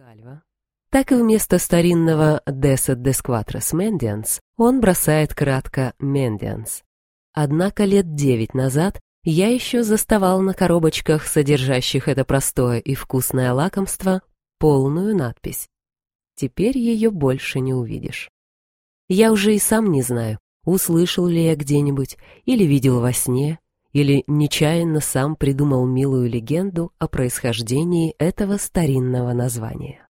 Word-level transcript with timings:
Кальва, 0.00 0.42
так 0.90 1.12
и 1.12 1.14
вместо 1.14 1.58
старинного 1.58 2.40
«Десет 2.46 3.02
дескватрос 3.02 3.74
Мендианс» 3.74 4.40
он 4.56 4.80
бросает 4.80 5.34
кратко 5.34 5.92
«Мендианс». 5.98 6.82
Однако 7.34 7.84
лет 7.84 8.14
девять 8.14 8.54
назад 8.54 8.98
я 9.24 9.48
еще 9.48 9.82
заставал 9.82 10.40
на 10.40 10.54
коробочках, 10.54 11.26
содержащих 11.26 12.08
это 12.08 12.24
простое 12.24 12.78
и 12.78 12.94
вкусное 12.94 13.52
лакомство, 13.52 14.22
полную 14.58 15.14
надпись. 15.14 15.68
Теперь 16.34 16.78
ее 16.78 17.10
больше 17.10 17.60
не 17.60 17.74
увидишь. 17.74 18.30
Я 19.06 19.32
уже 19.32 19.54
и 19.54 19.58
сам 19.58 19.92
не 19.92 20.00
знаю, 20.00 20.38
услышал 20.64 21.26
ли 21.26 21.44
я 21.44 21.56
где-нибудь, 21.56 22.16
или 22.46 22.64
видел 22.64 23.00
во 23.00 23.12
сне, 23.12 23.58
или 23.92 24.24
нечаянно 24.26 25.00
сам 25.00 25.36
придумал 25.36 25.86
милую 25.86 26.28
легенду 26.28 26.92
о 26.98 27.08
происхождении 27.08 28.14
этого 28.18 28.56
старинного 28.56 29.32
названия. 29.32 30.06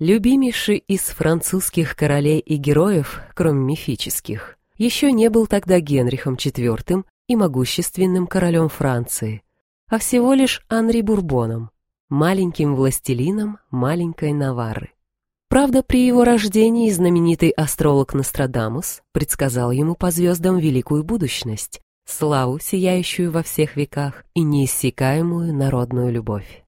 Любимейший 0.00 0.78
из 0.78 1.02
французских 1.02 1.94
королей 1.94 2.40
и 2.40 2.56
героев, 2.56 3.20
кроме 3.34 3.60
мифических, 3.60 4.58
еще 4.76 5.12
не 5.12 5.28
был 5.28 5.46
тогда 5.46 5.78
Генрихом 5.80 6.34
IV 6.34 7.04
и 7.28 7.36
могущественным 7.36 8.26
королем 8.26 8.68
Франции, 8.68 9.42
а 9.88 9.98
всего 9.98 10.32
лишь 10.32 10.64
Анри 10.68 11.02
Бурбоном, 11.02 11.70
маленьким 12.08 12.74
властелином 12.74 13.58
маленькой 13.70 14.32
Наварры. 14.32 14.90
Правда, 15.48 15.82
при 15.82 16.06
его 16.06 16.24
рождении 16.24 16.90
знаменитый 16.90 17.50
астролог 17.50 18.14
Нострадамус 18.14 19.02
предсказал 19.12 19.70
ему 19.70 19.94
по 19.94 20.10
звездам 20.10 20.56
великую 20.56 21.04
будущность, 21.04 21.81
славу, 22.04 22.58
сияющую 22.58 23.30
во 23.30 23.42
всех 23.42 23.76
веках, 23.76 24.24
и 24.34 24.42
неиссякаемую 24.42 25.54
народную 25.54 26.12
любовь. 26.12 26.64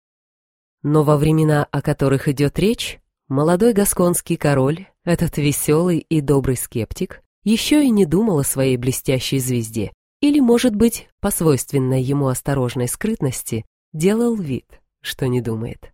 Но 0.82 1.02
во 1.02 1.16
времена, 1.16 1.66
о 1.70 1.82
которых 1.82 2.28
идет 2.28 2.58
речь, 2.58 3.00
молодой 3.28 3.72
гасконский 3.72 4.36
король, 4.36 4.86
этот 5.04 5.38
веселый 5.38 5.98
и 5.98 6.20
добрый 6.20 6.56
скептик, 6.56 7.22
еще 7.42 7.84
и 7.84 7.90
не 7.90 8.06
думал 8.06 8.38
о 8.38 8.44
своей 8.44 8.76
блестящей 8.76 9.38
звезде, 9.38 9.92
или, 10.20 10.40
может 10.40 10.74
быть, 10.74 11.08
по 11.20 11.30
свойственной 11.30 12.02
ему 12.02 12.28
осторожной 12.28 12.88
скрытности, 12.88 13.66
делал 13.92 14.34
вид, 14.34 14.80
что 15.02 15.26
не 15.26 15.40
думает. 15.40 15.92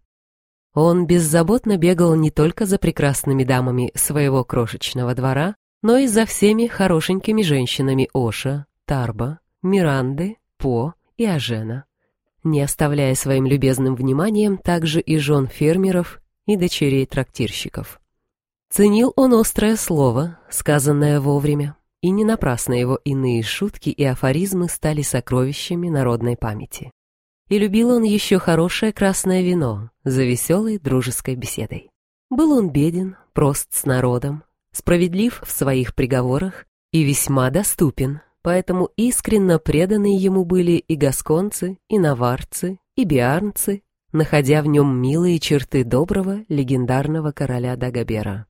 Он 0.72 1.06
беззаботно 1.06 1.76
бегал 1.76 2.14
не 2.14 2.30
только 2.30 2.64
за 2.64 2.78
прекрасными 2.78 3.42
дамами 3.42 3.90
своего 3.96 4.44
крошечного 4.44 5.14
двора, 5.14 5.56
но 5.82 5.96
и 5.96 6.06
за 6.06 6.26
всеми 6.26 6.66
хорошенькими 6.66 7.42
женщинами 7.42 8.08
Оша, 8.14 8.66
Тарба, 8.86 9.39
Миранды, 9.62 10.38
По 10.56 10.94
и 11.16 11.26
Ажена, 11.26 11.84
не 12.44 12.62
оставляя 12.62 13.14
своим 13.14 13.46
любезным 13.46 13.94
вниманием 13.94 14.56
также 14.56 15.00
и 15.00 15.18
жен 15.18 15.48
фермеров 15.48 16.20
и 16.46 16.56
дочерей 16.56 17.04
трактирщиков. 17.06 18.00
Ценил 18.70 19.12
он 19.16 19.34
острое 19.34 19.76
слово, 19.76 20.38
сказанное 20.48 21.20
вовремя, 21.20 21.76
и 22.00 22.10
не 22.10 22.24
напрасно 22.24 22.72
его 22.72 22.98
иные 23.04 23.42
шутки 23.42 23.90
и 23.90 24.04
афоризмы 24.04 24.68
стали 24.68 25.02
сокровищами 25.02 25.88
народной 25.88 26.36
памяти. 26.36 26.90
И 27.48 27.58
любил 27.58 27.90
он 27.90 28.04
еще 28.04 28.38
хорошее 28.38 28.92
красное 28.92 29.42
вино 29.42 29.90
за 30.04 30.22
веселой 30.22 30.78
дружеской 30.78 31.34
беседой. 31.34 31.90
Был 32.30 32.52
он 32.52 32.70
беден, 32.70 33.16
прост 33.32 33.68
с 33.72 33.84
народом, 33.84 34.44
справедлив 34.72 35.42
в 35.44 35.50
своих 35.50 35.94
приговорах 35.94 36.64
и 36.92 37.02
весьма 37.02 37.50
доступен, 37.50 38.20
поэтому 38.42 38.90
искренно 38.96 39.58
преданы 39.58 40.18
ему 40.18 40.44
были 40.44 40.72
и 40.72 40.96
гасконцы, 40.96 41.78
и 41.88 41.98
наварцы, 41.98 42.78
и 42.96 43.04
биарнцы, 43.04 43.82
находя 44.12 44.62
в 44.62 44.66
нем 44.66 45.00
милые 45.00 45.38
черты 45.38 45.84
доброго 45.84 46.44
легендарного 46.48 47.32
короля 47.32 47.76
Дагобера. 47.76 48.46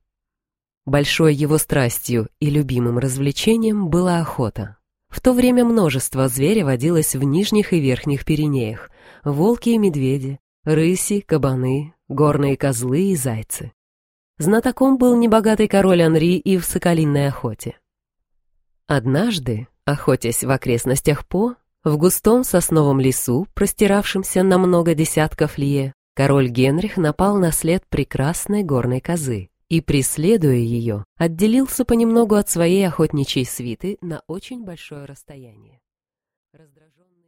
Большой 0.86 1.34
его 1.34 1.58
страстью 1.58 2.28
и 2.40 2.50
любимым 2.50 2.98
развлечением 2.98 3.88
была 3.88 4.20
охота. 4.20 4.78
В 5.08 5.20
то 5.20 5.32
время 5.32 5.64
множество 5.64 6.28
зверя 6.28 6.64
водилось 6.64 7.14
в 7.14 7.22
нижних 7.22 7.72
и 7.72 7.80
верхних 7.80 8.24
Пиренеях, 8.24 8.90
волки 9.24 9.70
и 9.70 9.78
медведи, 9.78 10.38
рыси, 10.64 11.20
кабаны, 11.20 11.94
горные 12.08 12.56
козлы 12.56 13.10
и 13.10 13.16
зайцы. 13.16 13.72
Знатоком 14.38 14.96
был 14.96 15.16
небогатый 15.16 15.68
король 15.68 16.02
Анри 16.02 16.36
и 16.36 16.56
в 16.56 16.64
соколиной 16.64 17.28
охоте. 17.28 17.78
Однажды, 18.86 19.68
охотясь 19.90 20.44
в 20.44 20.50
окрестностях 20.50 21.26
По, 21.26 21.54
в 21.84 21.96
густом 21.96 22.44
сосновом 22.44 23.00
лесу, 23.00 23.46
простиравшемся 23.54 24.42
на 24.42 24.58
много 24.58 24.94
десятков 24.94 25.58
лье, 25.58 25.94
король 26.14 26.48
Генрих 26.48 26.96
напал 26.96 27.38
на 27.38 27.52
след 27.52 27.86
прекрасной 27.88 28.62
горной 28.62 29.00
козы 29.00 29.48
и, 29.68 29.80
преследуя 29.80 30.56
ее, 30.56 31.04
отделился 31.16 31.84
понемногу 31.84 32.34
от 32.34 32.50
своей 32.50 32.86
охотничьей 32.86 33.46
свиты 33.46 33.98
на 34.00 34.22
очень 34.26 34.64
большое 34.64 35.04
расстояние. 35.04 35.80